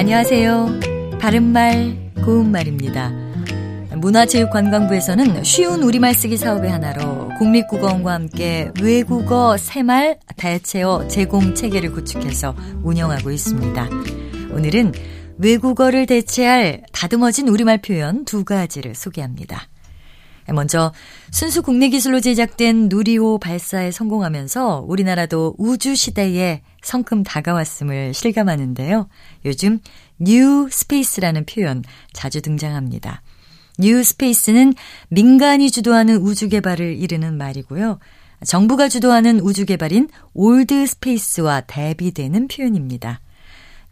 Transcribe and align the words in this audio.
안녕하세요. 0.00 0.80
바른말, 1.20 1.94
고운말입니다. 2.24 3.12
문화체육관광부에서는 3.96 5.44
쉬운 5.44 5.82
우리말 5.82 6.14
쓰기 6.14 6.38
사업의 6.38 6.70
하나로 6.70 7.28
국립국어원과 7.36 8.10
함께 8.10 8.70
외국어 8.80 9.58
새말 9.58 10.18
대체어 10.38 11.06
제공 11.08 11.54
체계를 11.54 11.92
구축해서 11.92 12.56
운영하고 12.82 13.30
있습니다. 13.30 13.90
오늘은 14.54 14.92
외국어를 15.36 16.06
대체할 16.06 16.84
다듬어진 16.94 17.48
우리말 17.48 17.82
표현 17.82 18.24
두 18.24 18.42
가지를 18.42 18.94
소개합니다. 18.94 19.68
먼저 20.52 20.92
순수 21.30 21.62
국내 21.62 21.88
기술로 21.88 22.20
제작된 22.20 22.88
누리호 22.88 23.38
발사에 23.38 23.90
성공하면서 23.90 24.84
우리나라도 24.86 25.54
우주 25.58 25.94
시대에 25.94 26.62
성큼 26.82 27.22
다가왔음을 27.22 28.14
실감하는데요. 28.14 29.08
요즘 29.44 29.80
New 30.18 30.68
Space라는 30.70 31.46
표현 31.46 31.82
자주 32.12 32.42
등장합니다. 32.42 33.22
New 33.78 34.02
Space는 34.02 34.74
민간이 35.08 35.70
주도하는 35.70 36.16
우주 36.16 36.48
개발을 36.48 36.96
이르는 36.96 37.38
말이고요. 37.38 37.98
정부가 38.46 38.88
주도하는 38.88 39.40
우주 39.40 39.66
개발인 39.66 40.08
Old 40.34 40.86
Space와 40.86 41.62
대비되는 41.62 42.48
표현입니다. 42.48 43.20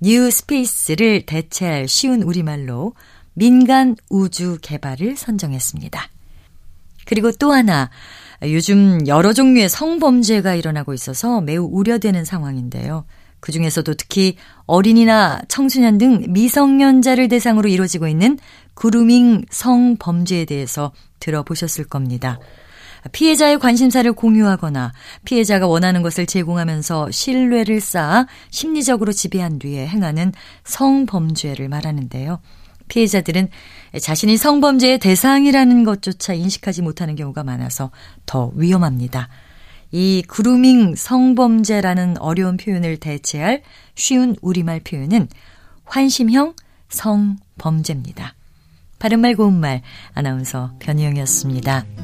New 0.00 0.30
Space를 0.30 1.26
대체할 1.26 1.88
쉬운 1.88 2.22
우리말로 2.22 2.94
민간 3.34 3.96
우주 4.08 4.58
개발을 4.62 5.16
선정했습니다. 5.16 6.17
그리고 7.08 7.32
또 7.32 7.52
하나, 7.52 7.88
요즘 8.42 9.06
여러 9.06 9.32
종류의 9.32 9.70
성범죄가 9.70 10.54
일어나고 10.54 10.92
있어서 10.92 11.40
매우 11.40 11.64
우려되는 11.64 12.26
상황인데요. 12.26 13.06
그 13.40 13.50
중에서도 13.50 13.94
특히 13.94 14.36
어린이나 14.66 15.40
청소년 15.48 15.96
등 15.96 16.26
미성년자를 16.28 17.28
대상으로 17.28 17.70
이루어지고 17.70 18.08
있는 18.08 18.38
그루밍 18.74 19.46
성범죄에 19.48 20.44
대해서 20.44 20.92
들어보셨을 21.20 21.84
겁니다. 21.84 22.38
피해자의 23.12 23.58
관심사를 23.58 24.12
공유하거나 24.12 24.92
피해자가 25.24 25.66
원하는 25.66 26.02
것을 26.02 26.26
제공하면서 26.26 27.10
신뢰를 27.10 27.80
쌓아 27.80 28.26
심리적으로 28.50 29.12
지배한 29.12 29.58
뒤에 29.58 29.86
행하는 29.86 30.34
성범죄를 30.64 31.70
말하는데요. 31.70 32.40
피해자들은 32.88 33.48
자신이 34.00 34.36
성범죄의 34.36 34.98
대상이라는 34.98 35.84
것조차 35.84 36.34
인식하지 36.34 36.82
못하는 36.82 37.14
경우가 37.16 37.44
많아서 37.44 37.90
더 38.26 38.50
위험합니다. 38.54 39.28
이 39.90 40.22
그루밍 40.26 40.94
성범죄라는 40.94 42.18
어려운 42.18 42.56
표현을 42.56 42.98
대체할 42.98 43.62
쉬운 43.94 44.36
우리말 44.42 44.80
표현은 44.80 45.28
환심형 45.84 46.54
성범죄입니다. 46.88 48.34
바른말 48.98 49.36
고운말 49.36 49.82
아나운서 50.14 50.72
변희영이었습니다. 50.80 51.97